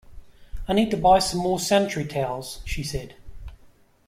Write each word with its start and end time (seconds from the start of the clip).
I 0.67 0.73
need 0.73 0.89
to 0.89 0.97
buy 0.97 1.19
some 1.19 1.41
more 1.41 1.59
sanitary 1.59 2.07
towels, 2.07 2.61
she 2.65 2.81
said 2.81 3.15